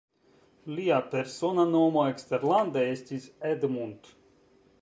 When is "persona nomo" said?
1.11-2.05